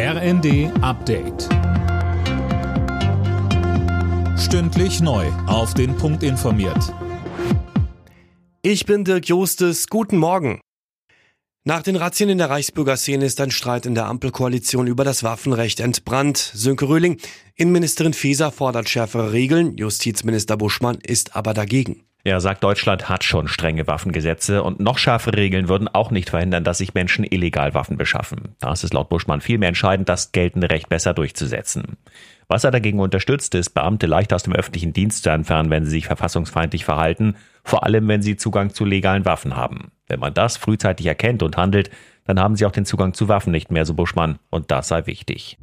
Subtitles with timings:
[0.00, 1.48] RND Update.
[4.38, 5.26] Stündlich neu.
[5.48, 6.94] Auf den Punkt informiert.
[8.62, 9.88] Ich bin Dirk Jostes.
[9.88, 10.60] Guten Morgen.
[11.64, 15.80] Nach den Razzien in der Reichsbürgerszene ist ein Streit in der Ampelkoalition über das Waffenrecht
[15.80, 16.36] entbrannt.
[16.54, 17.20] Sönke Röhling,
[17.56, 22.07] Innenministerin Faeser fordert schärfere Regeln, Justizminister Buschmann ist aber dagegen.
[22.28, 26.62] Er sagt, Deutschland hat schon strenge Waffengesetze und noch schärfere Regeln würden auch nicht verhindern,
[26.62, 28.54] dass sich Menschen illegal Waffen beschaffen.
[28.60, 31.96] Da ist es laut Buschmann vielmehr entscheidend, das geltende Recht besser durchzusetzen.
[32.46, 35.90] Was er dagegen unterstützt, ist, Beamte leicht aus dem öffentlichen Dienst zu entfernen, wenn sie
[35.90, 39.90] sich verfassungsfeindlich verhalten, vor allem wenn sie Zugang zu legalen Waffen haben.
[40.06, 41.90] Wenn man das frühzeitig erkennt und handelt,
[42.26, 45.06] dann haben sie auch den Zugang zu Waffen nicht mehr, so Buschmann, und das sei
[45.06, 45.56] wichtig.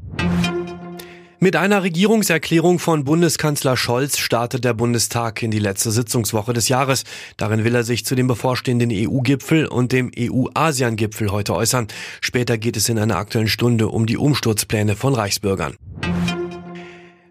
[1.45, 7.03] Mit einer Regierungserklärung von Bundeskanzler Scholz startet der Bundestag in die letzte Sitzungswoche des Jahres.
[7.37, 11.85] Darin will er sich zu dem bevorstehenden EU-Gipfel und dem EU-ASEAN-Gipfel heute äußern.
[12.19, 15.75] Später geht es in einer aktuellen Stunde um die Umsturzpläne von Reichsbürgern.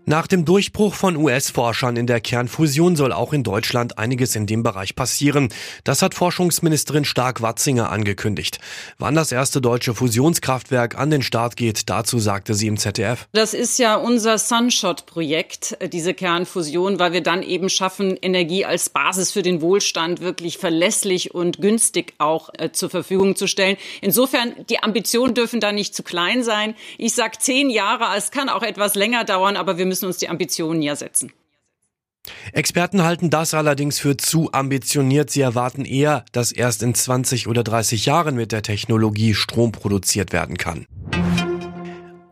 [0.07, 4.63] Nach dem Durchbruch von US-Forschern in der Kernfusion soll auch in Deutschland einiges in dem
[4.63, 5.49] Bereich passieren.
[5.83, 8.59] Das hat Forschungsministerin Stark-Watzinger angekündigt.
[8.99, 13.29] Wann das erste deutsche Fusionskraftwerk an den Start geht, dazu sagte sie im ZDF.
[13.33, 19.33] Das ist ja unser Sunshot-Projekt, diese Kernfusion, weil wir dann eben schaffen, Energie als Basis
[19.33, 23.79] für den Wohlstand wirklich verlässlich und günstig auch äh, zur Verfügung zu stellen.
[24.03, 26.75] Insofern, die Ambitionen dürfen da nicht zu klein sein.
[26.99, 30.29] Ich sage zehn Jahre, es kann auch etwas länger dauern, aber wir müssen uns die
[30.29, 31.33] Ambitionen ja setzen.
[32.53, 35.31] Experten halten das allerdings für zu ambitioniert.
[35.31, 40.33] Sie erwarten eher, dass erst in 20 oder 30 Jahren mit der Technologie Strom produziert
[40.33, 40.87] werden kann.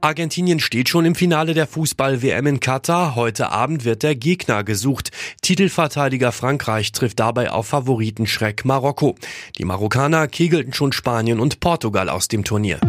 [0.00, 3.14] Argentinien steht schon im Finale der Fußball-WM in Katar.
[3.14, 5.12] Heute Abend wird der Gegner gesucht.
[5.42, 9.14] Titelverteidiger Frankreich trifft dabei auf Favoritenschreck Marokko.
[9.56, 12.80] Die Marokkaner kegelten schon Spanien und Portugal aus dem Turnier.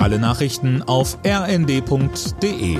[0.00, 2.78] Alle Nachrichten auf rnd.de